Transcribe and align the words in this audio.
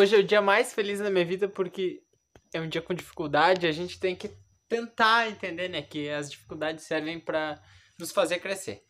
hoje 0.00 0.16
é 0.16 0.18
o 0.18 0.24
dia 0.24 0.40
mais 0.40 0.72
feliz 0.72 0.98
da 0.98 1.10
minha 1.10 1.24
vida 1.24 1.48
porque 1.48 2.02
é 2.52 2.60
um 2.60 2.68
dia 2.68 2.80
com 2.80 2.94
dificuldade, 2.94 3.66
a 3.66 3.72
gente 3.72 4.00
tem 4.00 4.16
que 4.16 4.30
tentar 4.66 5.28
entender, 5.28 5.68
né, 5.68 5.82
que 5.82 6.08
as 6.08 6.30
dificuldades 6.30 6.84
servem 6.84 7.20
para 7.20 7.60
nos 7.98 8.10
fazer 8.10 8.38
crescer. 8.38 8.82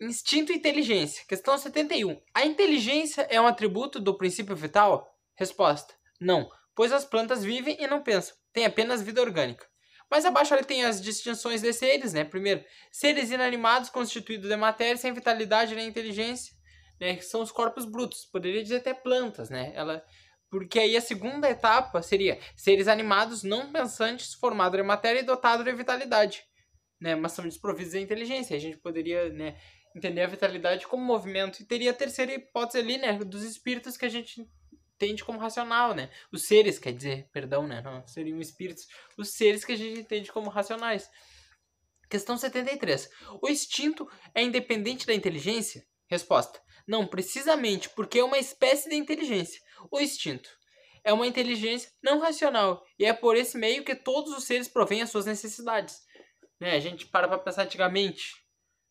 Instinto 0.00 0.52
e 0.52 0.56
inteligência. 0.56 1.24
Questão 1.26 1.56
71. 1.56 2.20
A 2.34 2.44
inteligência 2.44 3.26
é 3.30 3.40
um 3.40 3.46
atributo 3.46 4.00
do 4.00 4.16
princípio 4.16 4.56
vital? 4.56 5.14
Resposta: 5.34 5.94
Não, 6.20 6.50
pois 6.74 6.92
as 6.92 7.04
plantas 7.04 7.44
vivem 7.44 7.76
e 7.78 7.86
não 7.86 8.02
pensam, 8.02 8.36
têm 8.52 8.64
apenas 8.64 9.02
vida 9.02 9.20
orgânica. 9.20 9.66
Mas 10.10 10.24
abaixo 10.24 10.54
ali 10.54 10.64
tem 10.64 10.84
as 10.84 11.02
distinções 11.02 11.62
de 11.62 11.72
seres, 11.72 12.12
né? 12.12 12.24
Primeiro, 12.24 12.64
seres 12.92 13.30
inanimados 13.30 13.90
constituídos 13.90 14.48
de 14.48 14.56
matéria 14.56 14.96
sem 14.96 15.12
vitalidade 15.12 15.74
nem 15.74 15.88
inteligência, 15.88 16.54
né? 17.00 17.16
Que 17.16 17.24
são 17.24 17.42
os 17.42 17.52
corpos 17.52 17.84
brutos. 17.84 18.24
Poderia 18.26 18.62
dizer 18.62 18.76
até 18.76 18.94
plantas, 18.94 19.50
né? 19.50 19.72
Ela, 19.74 20.04
porque 20.50 20.78
aí 20.78 20.96
a 20.96 21.00
segunda 21.00 21.48
etapa 21.48 22.02
seria 22.02 22.38
seres 22.56 22.88
animados 22.88 23.42
não 23.42 23.72
pensantes 23.72 24.34
formados 24.34 24.78
de 24.78 24.86
matéria 24.86 25.20
e 25.20 25.24
dotados 25.24 25.64
de 25.64 25.72
vitalidade, 25.72 26.42
né? 27.00 27.14
Mas 27.14 27.32
são 27.32 27.44
desprovidos 27.44 27.92
de 27.92 28.00
inteligência. 28.00 28.56
A 28.56 28.60
gente 28.60 28.78
poderia, 28.78 29.28
né? 29.30 29.58
Entender 29.94 30.22
a 30.22 30.26
vitalidade 30.26 30.86
como 30.86 31.04
movimento. 31.04 31.60
E 31.60 31.64
teria 31.64 31.90
a 31.90 31.94
terceira 31.94 32.34
hipótese 32.34 32.78
ali, 32.78 32.98
né? 32.98 33.18
Dos 33.18 33.42
espíritos 33.42 33.96
que 33.96 34.04
a 34.04 34.10
gente 34.10 34.46
entende 34.94 35.24
como 35.24 35.38
racional, 35.38 35.94
né? 35.94 36.10
Os 36.32 36.46
seres, 36.46 36.78
quer 36.78 36.92
dizer, 36.92 37.28
perdão, 37.32 37.66
né? 37.66 37.80
Não 37.82 38.06
seriam 38.06 38.40
espíritos. 38.40 38.86
Os 39.16 39.30
seres 39.30 39.64
que 39.64 39.72
a 39.72 39.76
gente 39.76 40.00
entende 40.00 40.32
como 40.32 40.50
racionais. 40.50 41.08
Questão 42.08 42.36
73. 42.36 43.10
O 43.42 43.48
instinto 43.48 44.08
é 44.34 44.42
independente 44.42 45.06
da 45.06 45.14
inteligência? 45.14 45.84
Resposta. 46.08 46.60
Não, 46.86 47.06
precisamente 47.06 47.88
porque 47.90 48.18
é 48.18 48.24
uma 48.24 48.38
espécie 48.38 48.88
de 48.88 48.96
inteligência. 48.96 49.60
O 49.90 50.00
instinto 50.00 50.48
é 51.02 51.12
uma 51.12 51.26
inteligência 51.26 51.90
não 52.02 52.18
racional 52.18 52.84
e 52.98 53.04
é 53.04 53.12
por 53.12 53.36
esse 53.36 53.56
meio 53.56 53.84
que 53.84 53.94
todos 53.94 54.36
os 54.36 54.44
seres 54.44 54.68
provêm 54.68 55.02
as 55.02 55.10
suas 55.10 55.26
necessidades. 55.26 56.00
Né? 56.60 56.72
A 56.72 56.80
gente 56.80 57.06
para 57.06 57.28
para 57.28 57.38
pensar 57.38 57.64
antigamente, 57.64 58.34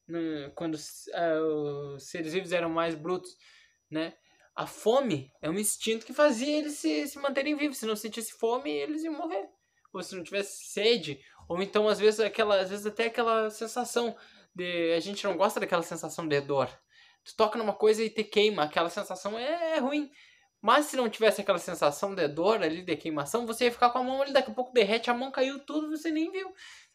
né? 0.07 0.51
quando 0.55 0.75
uh, 0.75 1.95
os 1.95 2.09
seres 2.09 2.33
vivos 2.33 2.51
eram 2.51 2.69
mais 2.69 2.95
brutos, 2.95 3.31
né? 3.89 4.13
A 4.55 4.65
fome 4.65 5.29
é 5.41 5.49
um 5.49 5.59
instinto 5.59 6.05
que 6.05 6.13
fazia 6.13 6.59
eles 6.59 6.75
se, 6.75 7.07
se 7.07 7.19
manterem 7.19 7.57
vivos. 7.57 7.77
Se 7.77 7.85
não 7.85 7.95
sentisse 7.95 8.31
fome, 8.39 8.71
eles 8.71 9.03
iam 9.03 9.13
morrer. 9.13 9.49
Ou 9.93 10.01
se 10.01 10.15
não 10.15 10.23
tivesse 10.23 10.71
sede, 10.71 11.19
ou 11.49 11.61
então 11.61 11.89
às 11.89 11.99
vezes 11.99 12.21
aquela, 12.21 12.61
às 12.61 12.69
vezes 12.69 12.85
até 12.85 13.07
aquela 13.07 13.49
sensação 13.49 14.15
de 14.53 14.93
a 14.93 14.99
gente 15.01 15.23
não 15.25 15.35
gosta 15.35 15.59
daquela 15.59 15.83
sensação 15.83 16.25
de 16.25 16.39
dor. 16.39 16.69
Tu 17.25 17.35
toca 17.35 17.57
numa 17.57 17.73
coisa 17.73 18.03
e 18.03 18.09
te 18.09 18.23
queima, 18.23 18.63
aquela 18.63 18.89
sensação 18.89 19.37
é, 19.37 19.77
é 19.77 19.79
ruim. 19.79 20.11
Mas 20.61 20.85
se 20.85 20.95
não 20.95 21.09
tivesse 21.09 21.41
aquela 21.41 21.59
sensação 21.59 22.15
de 22.15 22.27
dor 22.27 22.63
ali, 22.63 22.83
de 22.83 22.95
queimação, 22.95 23.45
você 23.45 23.65
ia 23.65 23.71
ficar 23.71 23.89
com 23.89 23.99
a 23.99 24.03
mão 24.03 24.21
ali, 24.21 24.31
daqui 24.31 24.51
a 24.51 24.53
pouco 24.53 24.73
derrete, 24.73 25.09
a 25.09 25.13
mão 25.13 25.31
caiu 25.31 25.59
tudo, 25.65 25.89
você 25.89 26.11
nem 26.11 26.31
viu. 26.31 26.53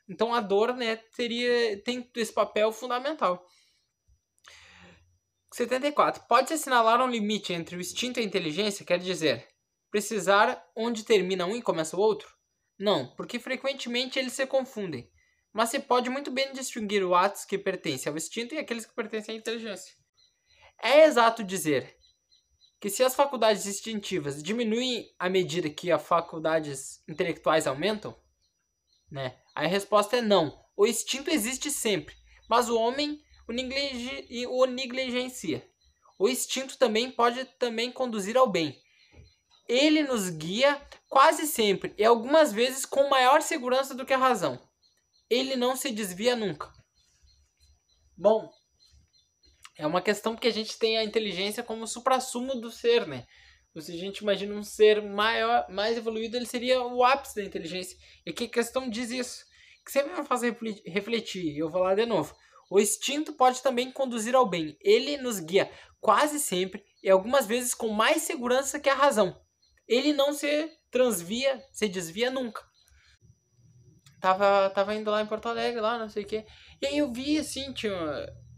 Então 0.09 0.35
a 0.35 0.41
dor, 0.41 0.75
né, 0.75 0.97
teria, 0.97 1.81
tem 1.83 2.09
esse 2.17 2.33
papel 2.33 2.73
fundamental. 2.73 3.45
74. 5.53 6.25
Pode-se 6.29 6.55
assinalar 6.55 7.03
um 7.03 7.11
limite 7.11 7.53
entre 7.53 7.77
o 7.77 7.81
instinto 7.81 8.19
e 8.19 8.23
a 8.23 8.27
inteligência, 8.27 8.87
quer 8.87 8.99
dizer, 8.99 9.47
precisar 9.91 10.65
onde 10.77 11.05
termina 11.05 11.47
um 11.47 11.57
e 11.57 11.63
começa 11.63 11.97
o 11.97 12.01
outro? 12.01 12.29
Não, 12.79 13.15
porque 13.15 13.39
frequentemente 13.39 14.19
eles 14.19 14.33
se 14.33 14.47
confundem. 14.47 15.11
Mas 15.53 15.71
se 15.71 15.81
pode 15.81 16.09
muito 16.09 16.31
bem 16.31 16.53
distinguir 16.53 17.05
os 17.05 17.13
atos 17.13 17.45
que 17.45 17.59
pertencem 17.59 18.11
ao 18.11 18.17
instinto 18.17 18.55
e 18.55 18.59
aqueles 18.59 18.87
que 18.87 18.95
pertencem 18.95 19.35
à 19.35 19.39
inteligência. 19.39 20.00
É 20.83 21.05
exato 21.05 21.45
dizer 21.45 21.97
que 22.81 22.89
se 22.89 23.03
as 23.03 23.15
faculdades 23.15 23.67
instintivas 23.67 24.43
diminuem 24.43 25.15
à 25.19 25.29
medida 25.29 25.69
que 25.69 25.93
as 25.93 26.03
faculdades 26.03 27.03
intelectuais 27.07 27.67
aumentam, 27.67 28.17
né? 29.11 29.39
A 29.55 29.67
resposta 29.67 30.17
é 30.17 30.23
não. 30.23 30.59
O 30.77 30.87
instinto 30.87 31.31
existe 31.31 31.71
sempre, 31.71 32.17
mas 32.49 32.71
o 32.71 32.79
homem 32.79 33.23
o, 33.47 33.53
negligi, 33.53 34.47
o 34.47 34.65
negligencia. 34.65 35.69
O 36.19 36.29
instinto 36.29 36.79
também 36.79 37.11
pode 37.11 37.45
também 37.59 37.91
conduzir 37.91 38.37
ao 38.37 38.49
bem. 38.49 38.81
Ele 39.69 40.03
nos 40.03 40.31
guia 40.31 40.81
quase 41.09 41.47
sempre 41.47 41.95
e 41.99 42.05
algumas 42.05 42.53
vezes 42.53 42.87
com 42.87 43.09
maior 43.09 43.43
segurança 43.43 43.95
do 43.95 44.07
que 44.07 44.13
a 44.13 44.19
razão. 44.19 44.59
Ele 45.29 45.57
não 45.57 45.77
se 45.77 45.91
desvia 45.91 46.35
nunca. 46.35 46.73
Bom, 48.17 48.53
é 49.81 49.87
uma 49.87 50.03
questão 50.03 50.35
porque 50.35 50.49
a 50.49 50.53
gente 50.53 50.79
tem 50.79 50.99
a 50.99 51.05
inteligência 51.05 51.63
como 51.63 51.87
suprassumo 51.87 52.55
do 52.55 52.71
ser, 52.71 53.07
né? 53.07 53.27
Se 53.79 53.93
a 53.93 53.97
gente 53.97 54.19
imagina 54.19 54.55
um 54.55 54.63
ser 54.63 55.01
maior, 55.01 55.65
mais 55.71 55.97
evoluído, 55.97 56.37
ele 56.37 56.45
seria 56.45 56.83
o 56.83 57.03
ápice 57.03 57.37
da 57.37 57.45
inteligência. 57.45 57.97
E 58.27 58.33
que 58.33 58.47
questão 58.47 58.91
diz 58.91 59.11
isso? 59.11 59.45
Que 59.85 59.91
sempre 59.91 60.13
vai 60.13 60.25
fazer 60.25 60.59
refletir. 60.85 61.57
Eu 61.57 61.71
vou 61.71 61.83
lá 61.83 61.95
de 61.95 62.05
novo. 62.05 62.35
O 62.71 62.79
instinto 62.79 63.33
pode 63.33 63.63
também 63.63 63.91
conduzir 63.91 64.35
ao 64.35 64.47
bem. 64.47 64.77
Ele 64.81 65.17
nos 65.17 65.41
guia 65.41 65.71
quase 65.99 66.39
sempre 66.39 66.85
e 67.03 67.09
algumas 67.09 67.47
vezes 67.47 67.73
com 67.75 67.89
mais 67.89 68.23
segurança 68.23 68.79
que 68.79 68.91
a 68.91 68.95
razão. 68.95 69.41
Ele 69.89 70.13
não 70.13 70.35
se 70.35 70.71
transvia, 70.91 71.65
se 71.73 71.89
desvia 71.89 72.31
nunca. 72.31 72.63
Tava, 74.21 74.69
tava 74.71 74.95
indo 74.95 75.11
lá 75.11 75.23
em 75.23 75.27
Porto 75.27 75.49
Alegre, 75.49 75.81
lá, 75.81 75.99
não 75.99 76.09
sei 76.11 76.25
o 76.25 76.27
quê. 76.27 76.45
E 76.83 76.87
aí 76.87 76.99
eu 76.99 77.11
vi 77.11 77.39
assim, 77.39 77.73
tinha. 77.73 77.95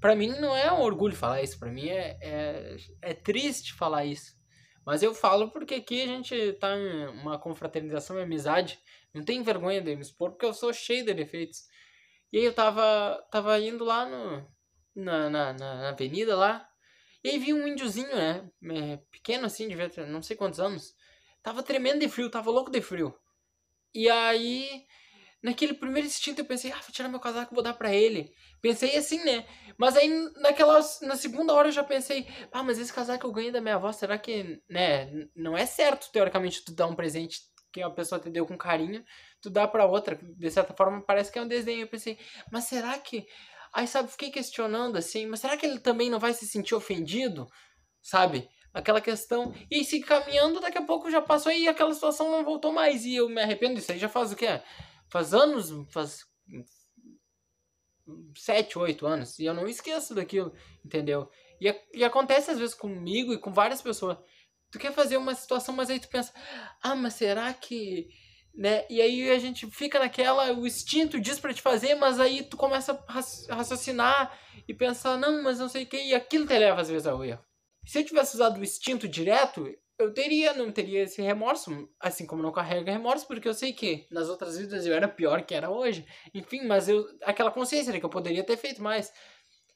Pra 0.02 0.16
mim 0.16 0.30
não 0.40 0.54
é 0.56 0.72
um 0.72 0.80
orgulho 0.80 1.14
falar 1.14 1.42
isso, 1.42 1.56
pra 1.60 1.70
mim 1.70 1.88
é, 1.88 2.18
é, 2.20 2.76
é 3.00 3.14
triste 3.14 3.72
falar 3.72 4.04
isso. 4.04 4.36
Mas 4.84 5.00
eu 5.00 5.14
falo 5.14 5.52
porque 5.52 5.76
aqui 5.76 6.02
a 6.02 6.06
gente 6.06 6.54
tá 6.54 6.76
em 6.76 7.06
uma 7.20 7.38
confraternização 7.38 8.18
e 8.18 8.22
amizade. 8.22 8.80
Não 9.14 9.22
tem 9.24 9.44
vergonha 9.44 9.80
de 9.80 9.94
me 9.94 10.02
expor, 10.02 10.32
porque 10.32 10.44
eu 10.44 10.52
sou 10.52 10.72
cheio 10.72 11.04
de 11.04 11.14
defeitos. 11.14 11.68
E 12.32 12.38
aí 12.38 12.44
eu 12.44 12.52
tava, 12.52 13.24
tava 13.30 13.56
indo 13.60 13.84
lá 13.84 14.04
no, 14.04 14.44
na, 14.96 15.30
na, 15.30 15.52
na 15.52 15.88
avenida 15.90 16.36
lá. 16.36 16.68
E 17.22 17.30
aí 17.30 17.38
vi 17.38 17.54
um 17.54 17.68
índiozinho, 17.68 18.12
né? 18.12 18.50
É, 18.72 18.96
pequeno 19.08 19.46
assim, 19.46 19.68
devia 19.68 19.88
ter 19.88 20.04
não 20.04 20.20
sei 20.20 20.36
quantos 20.36 20.58
anos. 20.58 20.96
Tava 21.44 21.62
tremendo 21.62 22.00
de 22.00 22.08
frio, 22.08 22.28
tava 22.28 22.50
louco 22.50 22.72
de 22.72 22.82
frio. 22.82 23.14
E 23.94 24.10
aí, 24.10 24.84
naquele 25.42 25.74
primeiro 25.74 26.06
instinto 26.06 26.40
eu 26.40 26.44
pensei, 26.44 26.70
ah, 26.72 26.76
vou 26.76 26.92
tirar 26.92 27.08
meu 27.08 27.20
casaco 27.20 27.52
e 27.52 27.54
vou 27.54 27.64
dar 27.64 27.74
pra 27.74 27.92
ele. 27.92 28.32
Pensei 28.60 28.96
assim, 28.96 29.22
né? 29.24 29.46
Mas 29.76 29.96
aí 29.96 30.08
naquela, 30.36 30.80
na 31.02 31.16
segunda 31.16 31.52
hora 31.52 31.68
eu 31.68 31.72
já 31.72 31.82
pensei, 31.82 32.26
ah, 32.52 32.62
mas 32.62 32.78
esse 32.78 32.92
casaco 32.92 33.26
eu 33.26 33.32
ganhei 33.32 33.50
da 33.50 33.60
minha 33.60 33.74
avó, 33.74 33.90
será 33.92 34.18
que, 34.18 34.62
né? 34.68 35.10
Não 35.34 35.56
é 35.56 35.66
certo, 35.66 36.10
teoricamente, 36.12 36.64
tu 36.64 36.74
dar 36.74 36.86
um 36.86 36.94
presente 36.94 37.40
que 37.72 37.82
a 37.82 37.90
pessoa 37.90 38.20
te 38.20 38.28
deu 38.30 38.46
com 38.46 38.56
carinho 38.56 39.02
tu 39.42 39.50
dá 39.50 39.68
para 39.68 39.84
outra. 39.84 40.18
De 40.22 40.50
certa 40.50 40.72
forma, 40.72 41.02
parece 41.02 41.30
que 41.30 41.38
é 41.38 41.42
um 41.42 41.48
desenho. 41.48 41.82
Eu 41.82 41.88
pensei, 41.88 42.16
mas 42.50 42.64
será 42.64 42.96
que. 42.98 43.26
Aí, 43.74 43.86
sabe, 43.86 44.10
fiquei 44.10 44.30
questionando 44.30 44.96
assim, 44.96 45.26
mas 45.26 45.40
será 45.40 45.56
que 45.56 45.66
ele 45.66 45.80
também 45.80 46.08
não 46.08 46.20
vai 46.20 46.32
se 46.32 46.46
sentir 46.46 46.74
ofendido? 46.74 47.46
Sabe? 48.00 48.48
Aquela 48.72 49.00
questão. 49.00 49.52
E 49.70 49.84
se 49.84 50.00
caminhando, 50.00 50.60
daqui 50.60 50.78
a 50.78 50.82
pouco 50.82 51.10
já 51.10 51.20
passou 51.20 51.50
e 51.50 51.68
aquela 51.68 51.92
situação 51.92 52.30
não 52.30 52.44
voltou 52.44 52.72
mais. 52.72 53.04
E 53.04 53.16
eu 53.16 53.28
me 53.28 53.42
arrependo 53.42 53.74
disso 53.74 53.92
aí 53.92 53.98
já 53.98 54.08
faz 54.08 54.32
o 54.32 54.36
quê? 54.36 54.60
Faz 55.12 55.34
anos, 55.34 55.70
faz. 55.92 56.24
Sete, 58.34 58.78
oito 58.78 59.06
anos. 59.06 59.38
E 59.38 59.44
eu 59.44 59.52
não 59.52 59.68
esqueço 59.68 60.14
daquilo, 60.14 60.54
entendeu? 60.82 61.30
E, 61.60 61.72
e 61.92 62.02
acontece 62.02 62.50
às 62.50 62.58
vezes 62.58 62.74
comigo 62.74 63.32
e 63.32 63.38
com 63.38 63.52
várias 63.52 63.82
pessoas. 63.82 64.16
Tu 64.70 64.78
quer 64.78 64.92
fazer 64.92 65.18
uma 65.18 65.34
situação, 65.34 65.74
mas 65.74 65.90
aí 65.90 66.00
tu 66.00 66.08
pensa, 66.08 66.32
ah, 66.82 66.96
mas 66.96 67.12
será 67.12 67.52
que 67.52 68.08
né? 68.54 68.84
E 68.88 69.00
aí 69.00 69.30
a 69.30 69.38
gente 69.38 69.70
fica 69.70 69.98
naquela, 69.98 70.52
o 70.52 70.66
instinto 70.66 71.20
diz 71.20 71.38
para 71.38 71.54
te 71.54 71.62
fazer, 71.62 71.94
mas 71.94 72.20
aí 72.20 72.42
tu 72.42 72.56
começa 72.56 72.92
a 73.06 73.54
raciocinar 73.54 74.38
e 74.68 74.74
pensar, 74.74 75.16
não, 75.16 75.42
mas 75.42 75.58
não 75.58 75.68
sei 75.68 75.84
o 75.84 75.86
que, 75.86 75.96
e 75.96 76.14
aquilo 76.14 76.46
te 76.46 76.58
leva 76.58 76.80
às 76.80 76.88
vezes 76.88 77.06
ao 77.06 77.24
erro. 77.24 77.42
Se 77.86 77.98
eu 77.98 78.04
tivesse 78.04 78.34
usado 78.34 78.60
o 78.60 78.62
instinto 78.62 79.08
direto, 79.08 79.66
eu 79.98 80.12
teria, 80.12 80.54
não 80.54 80.72
teria 80.72 81.02
esse 81.02 81.20
remorso, 81.22 81.88
assim 82.00 82.26
como 82.26 82.42
não 82.42 82.52
carrego 82.52 82.90
remorso, 82.90 83.26
porque 83.26 83.48
eu 83.48 83.54
sei 83.54 83.72
que 83.72 84.06
nas 84.10 84.28
outras 84.28 84.56
vidas 84.56 84.86
eu 84.86 84.94
era 84.94 85.08
pior 85.08 85.42
que 85.42 85.54
era 85.54 85.70
hoje. 85.70 86.06
Enfim, 86.34 86.66
mas 86.66 86.88
eu 86.88 87.06
aquela 87.22 87.50
consciência 87.50 87.92
de 87.92 88.00
que 88.00 88.04
eu 88.04 88.10
poderia 88.10 88.44
ter 88.44 88.56
feito 88.56 88.82
mais. 88.82 89.12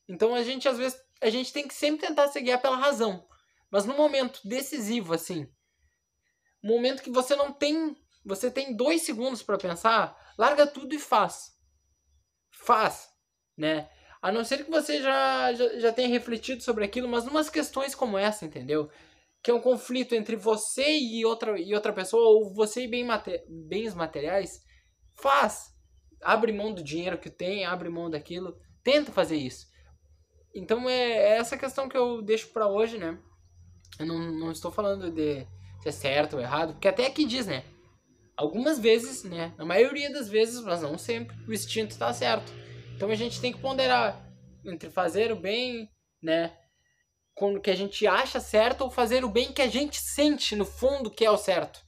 Então 0.08 0.35
a 0.35 0.43
gente 0.43 0.69
às 0.69 0.79
vezes 0.79 1.00
a 1.20 1.31
gente 1.31 1.52
tem 1.52 1.67
que 1.67 1.75
sempre 1.75 2.06
tentar 2.06 2.29
se 2.29 2.40
guiar 2.40 2.61
pela 2.61 2.76
razão. 2.76 3.26
Mas 3.70 3.85
no 3.85 3.96
momento 3.96 4.40
decisivo 4.44 5.14
assim, 5.14 5.49
momento 6.62 7.02
que 7.02 7.11
você 7.11 7.37
não 7.37 7.52
tem 7.52 7.96
você 8.25 8.50
tem 8.50 8.75
dois 8.75 9.02
segundos 9.02 9.43
para 9.43 9.56
pensar, 9.56 10.17
larga 10.37 10.67
tudo 10.67 10.94
e 10.94 10.99
faz. 10.99 11.52
Faz, 12.50 13.08
né? 13.56 13.88
A 14.20 14.32
não 14.32 14.44
ser 14.44 14.64
que 14.64 14.70
você 14.70 15.00
já, 15.00 15.52
já, 15.52 15.79
já 15.79 15.93
tenha 15.93 16.08
refletido 16.08 16.61
sobre 16.61 16.85
aquilo, 16.85 17.08
mas 17.08 17.25
numas 17.25 17.49
questões 17.49 17.94
como 17.94 18.19
essa, 18.19 18.44
entendeu? 18.44 18.90
Que 19.46 19.52
é 19.52 19.54
um 19.54 19.60
conflito 19.60 20.12
entre 20.12 20.34
você 20.34 20.98
e 20.98 21.25
outra, 21.25 21.56
e 21.56 21.72
outra 21.72 21.93
pessoa, 21.93 22.31
ou 22.31 22.52
você 22.52 22.82
e 22.82 22.88
bem 22.88 23.04
mate, 23.04 23.44
bens 23.48 23.94
materiais, 23.94 24.60
faz. 25.14 25.72
Abre 26.20 26.52
mão 26.52 26.75
do 26.75 26.82
dinheiro 26.82 27.16
que 27.16 27.31
tem, 27.31 27.64
abre 27.64 27.88
mão 27.88 28.10
daquilo. 28.10 28.56
Tenta 28.82 29.12
fazer 29.12 29.37
isso. 29.37 29.69
Então 30.52 30.90
é, 30.90 31.12
é 31.12 31.37
essa 31.37 31.56
questão 31.56 31.88
que 31.88 31.96
eu 31.96 32.22
deixo 32.22 32.48
para 32.48 32.66
hoje, 32.66 32.98
né? 32.98 33.16
Eu 34.00 34.06
não, 34.06 34.19
não 34.19 34.50
estou 34.50 34.72
falando 34.72 35.12
de 35.12 35.46
se 35.81 35.90
é 35.90 35.92
certo 35.92 36.34
ou 36.34 36.42
errado, 36.42 36.72
porque 36.72 36.88
até 36.88 37.06
aqui 37.06 37.25
diz, 37.25 37.46
né? 37.46 37.62
Algumas 38.37 38.81
vezes, 38.81 39.22
né? 39.22 39.54
Na 39.56 39.64
maioria 39.64 40.12
das 40.12 40.28
vezes, 40.28 40.60
mas 40.64 40.82
não 40.82 40.99
sempre, 40.99 41.37
o 41.46 41.52
instinto 41.52 41.92
está 41.92 42.12
certo. 42.12 42.52
Então 42.96 43.10
a 43.10 43.14
gente 43.14 43.40
tem 43.40 43.52
que 43.52 43.60
ponderar 43.60 44.28
entre 44.64 44.90
fazer 44.90 45.31
o 45.31 45.37
bem, 45.37 45.88
né? 46.20 46.52
Com 47.37 47.61
que 47.61 47.71
a 47.71 47.77
gente 47.77 48.06
acha 48.06 48.41
certo 48.41 48.81
ou 48.81 48.91
fazer 48.91 49.25
o 49.25 49.31
bem 49.31 49.53
que 49.53 49.62
a 49.62 49.69
gente 49.69 50.00
sente 50.00 50.56
no 50.56 50.65
fundo 50.65 51.11
que 51.11 51.25
é 51.25 51.31
o 51.31 51.37
certo. 51.37 51.85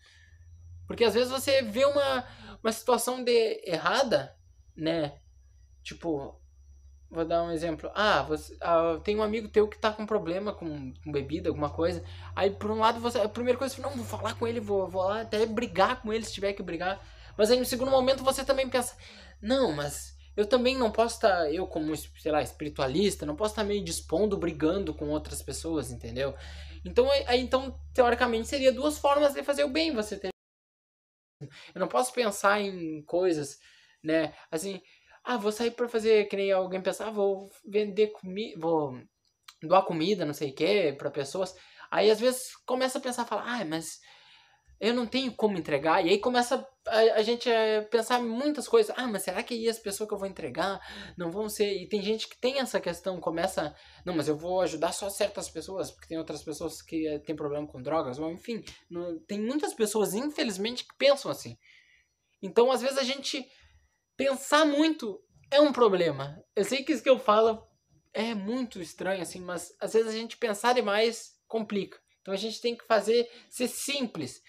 Porque 0.86 1.04
às 1.04 1.14
vezes 1.14 1.30
você 1.30 1.62
vê 1.62 1.84
uma, 1.86 2.24
uma 2.62 2.70
situação 2.70 3.24
de 3.24 3.60
errada, 3.64 4.36
né? 4.76 5.14
Tipo, 5.82 6.38
vou 7.10 7.24
dar 7.24 7.42
um 7.44 7.50
exemplo. 7.50 7.90
Ah, 7.94 8.22
você 8.22 8.54
ah, 8.60 9.00
tem 9.02 9.16
um 9.16 9.22
amigo 9.22 9.48
teu 9.48 9.66
que 9.66 9.78
tá 9.78 9.90
com 9.90 10.04
problema 10.04 10.52
com, 10.52 10.92
com, 10.92 11.10
bebida, 11.10 11.48
alguma 11.48 11.70
coisa. 11.70 12.04
Aí 12.36 12.50
por 12.50 12.70
um 12.70 12.78
lado 12.78 13.00
você. 13.00 13.18
A 13.18 13.28
primeira 13.28 13.58
coisa, 13.58 13.80
não, 13.80 13.90
vou 13.90 14.04
falar 14.04 14.34
com 14.34 14.46
ele, 14.46 14.60
vou, 14.60 14.86
vou 14.86 15.02
lá 15.02 15.22
até 15.22 15.46
brigar 15.46 16.02
com 16.02 16.12
ele 16.12 16.26
se 16.26 16.32
tiver 16.34 16.52
que 16.52 16.62
brigar. 16.62 17.00
Mas 17.38 17.50
aí 17.50 17.58
no 17.58 17.64
segundo 17.64 17.90
momento 17.90 18.22
você 18.22 18.44
também 18.44 18.68
pensa, 18.68 18.96
não, 19.40 19.72
mas 19.72 20.17
eu 20.38 20.46
também 20.46 20.78
não 20.78 20.92
posso 20.92 21.16
estar, 21.16 21.38
tá, 21.38 21.52
eu 21.52 21.66
como, 21.66 21.96
sei 21.96 22.30
lá, 22.30 22.40
espiritualista, 22.40 23.26
não 23.26 23.34
posso 23.34 23.54
estar 23.54 23.62
tá 23.62 23.68
meio 23.68 23.82
dispondo, 23.82 24.38
brigando 24.38 24.94
com 24.94 25.08
outras 25.08 25.42
pessoas, 25.42 25.90
entendeu? 25.90 26.32
Então, 26.84 27.10
aí, 27.26 27.40
então, 27.40 27.76
teoricamente, 27.92 28.46
seria 28.46 28.72
duas 28.72 28.98
formas 28.98 29.34
de 29.34 29.42
fazer 29.42 29.64
o 29.64 29.68
bem, 29.68 29.92
você 29.92 30.16
ter... 30.16 30.28
Eu 31.74 31.80
não 31.80 31.88
posso 31.88 32.12
pensar 32.12 32.60
em 32.60 33.02
coisas, 33.02 33.58
né, 34.00 34.32
assim, 34.48 34.80
ah, 35.24 35.36
vou 35.36 35.50
sair 35.50 35.72
para 35.72 35.88
fazer, 35.88 36.28
que 36.28 36.36
nem 36.36 36.52
alguém 36.52 36.80
pensar, 36.80 37.08
ah, 37.08 37.10
vou 37.10 37.50
vender 37.66 38.12
comida, 38.12 38.60
vou 38.60 38.96
doar 39.60 39.84
comida, 39.84 40.24
não 40.24 40.34
sei 40.34 40.50
o 40.50 40.54
que, 40.54 40.92
para 40.92 41.10
pessoas. 41.10 41.52
Aí 41.90 42.12
às 42.12 42.20
vezes 42.20 42.54
começa 42.64 42.98
a 42.98 43.00
pensar, 43.00 43.24
fala, 43.24 43.42
ah, 43.44 43.64
mas 43.64 43.98
eu 44.80 44.94
não 44.94 45.06
tenho 45.06 45.32
como 45.32 45.58
entregar. 45.58 46.04
E 46.04 46.10
aí 46.10 46.18
começa 46.18 46.66
a, 46.86 46.98
a 46.98 47.22
gente 47.22 47.50
a 47.50 47.82
pensar 47.90 48.22
muitas 48.22 48.68
coisas. 48.68 48.94
Ah, 48.96 49.06
mas 49.06 49.22
será 49.22 49.42
que 49.42 49.68
as 49.68 49.78
pessoas 49.78 50.08
que 50.08 50.14
eu 50.14 50.18
vou 50.18 50.28
entregar 50.28 50.80
não 51.16 51.30
vão 51.30 51.48
ser. 51.48 51.72
E 51.82 51.88
tem 51.88 52.02
gente 52.02 52.28
que 52.28 52.38
tem 52.38 52.60
essa 52.60 52.80
questão, 52.80 53.20
começa. 53.20 53.74
Não, 54.04 54.14
mas 54.14 54.28
eu 54.28 54.36
vou 54.36 54.60
ajudar 54.60 54.92
só 54.92 55.10
certas 55.10 55.48
pessoas, 55.48 55.90
porque 55.90 56.08
tem 56.08 56.18
outras 56.18 56.42
pessoas 56.42 56.80
que 56.80 57.06
eh, 57.08 57.18
têm 57.18 57.34
problema 57.34 57.66
com 57.66 57.82
drogas. 57.82 58.18
Ou, 58.18 58.30
enfim, 58.30 58.62
não, 58.90 59.18
tem 59.20 59.40
muitas 59.40 59.74
pessoas, 59.74 60.14
infelizmente, 60.14 60.84
que 60.84 60.96
pensam 60.96 61.30
assim. 61.30 61.56
Então, 62.40 62.70
às 62.70 62.80
vezes, 62.80 62.98
a 62.98 63.04
gente 63.04 63.44
pensar 64.16 64.64
muito 64.64 65.20
é 65.50 65.60
um 65.60 65.72
problema. 65.72 66.40
Eu 66.54 66.64
sei 66.64 66.84
que 66.84 66.92
isso 66.92 67.02
que 67.02 67.10
eu 67.10 67.18
falo 67.18 67.66
é 68.12 68.34
muito 68.34 68.80
estranho, 68.80 69.22
assim, 69.22 69.40
mas 69.40 69.74
às 69.80 69.92
vezes 69.92 70.08
a 70.08 70.16
gente 70.16 70.36
pensar 70.36 70.74
demais 70.74 71.32
complica. 71.46 71.98
Então 72.20 72.34
a 72.34 72.36
gente 72.36 72.60
tem 72.60 72.76
que 72.76 72.84
fazer 72.84 73.28
ser 73.48 73.68
simples 73.68 74.42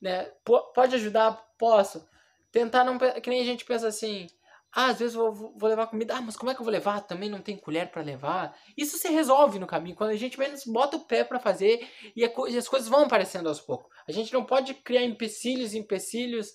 né? 0.00 0.30
pode 0.74 0.94
ajudar? 0.94 1.32
Posso. 1.58 2.06
Tentar 2.52 2.84
não. 2.84 2.98
Que 2.98 3.30
nem 3.30 3.40
a 3.40 3.44
gente 3.44 3.64
pensa 3.64 3.88
assim. 3.88 4.28
Ah, 4.72 4.90
às 4.90 4.98
vezes 4.98 5.14
vou, 5.14 5.32
vou 5.32 5.68
levar 5.68 5.86
comida. 5.86 6.14
Ah, 6.14 6.20
mas 6.20 6.36
como 6.36 6.50
é 6.50 6.54
que 6.54 6.60
eu 6.60 6.64
vou 6.64 6.72
levar? 6.72 7.00
Também 7.00 7.30
não 7.30 7.40
tem 7.40 7.56
colher 7.56 7.90
para 7.90 8.02
levar. 8.02 8.54
Isso 8.76 8.98
se 8.98 9.08
resolve 9.08 9.58
no 9.58 9.66
caminho. 9.66 9.96
Quando 9.96 10.10
a 10.10 10.16
gente 10.16 10.38
menos 10.38 10.64
bota 10.64 10.98
o 10.98 11.04
pé 11.04 11.24
para 11.24 11.40
fazer 11.40 11.88
e, 12.14 12.24
as 12.24 12.68
coisas 12.68 12.88
vão 12.88 13.04
aparecendo 13.04 13.48
aos 13.48 13.60
poucos. 13.60 13.90
A 14.06 14.12
gente 14.12 14.32
não 14.34 14.44
pode 14.44 14.74
criar 14.74 15.02
empecilhos, 15.02 15.72
empecilhos, 15.72 16.52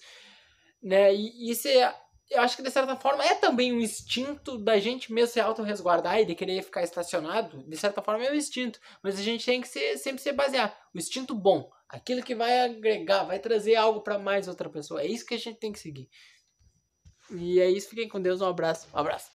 né? 0.84 1.14
E 1.16 1.50
isso 1.50 1.68
é, 1.68 1.96
eu 2.32 2.42
acho 2.42 2.56
que 2.56 2.64
de 2.64 2.72
certa 2.72 2.96
forma 2.96 3.24
é 3.26 3.36
também 3.36 3.74
um 3.74 3.80
instinto 3.80 4.58
da 4.58 4.80
gente 4.80 5.12
mesmo 5.12 5.34
se 5.34 5.40
auto-resguardar 5.40 6.20
e 6.20 6.26
de 6.26 6.34
querer 6.34 6.62
ficar 6.64 6.82
estacionado. 6.82 7.64
De 7.68 7.76
certa 7.76 8.02
forma 8.02 8.24
é 8.24 8.32
um 8.32 8.36
instinto. 8.36 8.80
Mas 9.04 9.20
a 9.20 9.24
gente 9.24 9.46
tem 9.46 9.60
que 9.60 9.68
ser, 9.68 9.98
sempre 9.98 10.22
se 10.22 10.32
basear. 10.32 10.78
O 10.94 10.98
instinto 10.98 11.36
bom. 11.36 11.70
Aquilo 11.92 12.24
que 12.24 12.34
vai 12.34 12.62
agregar, 12.62 13.26
vai 13.26 13.38
trazer 13.38 13.76
algo 13.76 14.02
para 14.02 14.18
mais 14.18 14.48
outra 14.48 14.70
pessoa. 14.70 15.02
É 15.02 15.08
isso 15.08 15.26
que 15.26 15.34
a 15.34 15.38
gente 15.38 15.60
tem 15.60 15.74
que 15.74 15.80
seguir. 15.80 16.10
E 17.30 17.60
é 17.60 17.70
isso. 17.70 17.90
Fiquem 17.90 18.08
com 18.08 18.22
Deus. 18.22 18.40
Um 18.40 18.48
abraço. 18.48 18.88
Um 18.94 18.98
abraço. 18.98 19.30